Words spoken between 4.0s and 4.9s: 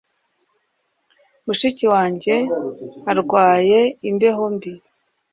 imbeho mbi.